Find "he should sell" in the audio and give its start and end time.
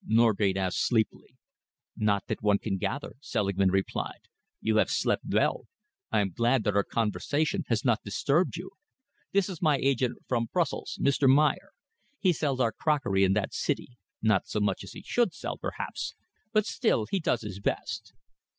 14.93-15.59